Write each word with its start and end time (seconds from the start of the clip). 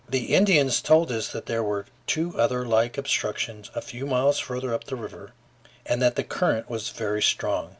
The 0.09 0.33
Indians 0.33 0.81
told 0.81 1.11
us 1.11 1.27
that 1.27 1.45
there 1.45 1.61
were 1.61 1.85
two 2.07 2.35
other 2.35 2.65
like 2.65 2.97
obstructions 2.97 3.69
a 3.75 3.81
few 3.83 4.07
miles 4.07 4.39
farther 4.39 4.73
up 4.73 4.85
the 4.85 4.95
river, 4.95 5.33
and 5.85 6.01
that 6.01 6.15
the 6.15 6.23
current 6.23 6.67
was 6.67 6.89
very 6.89 7.21
strong. 7.21 7.69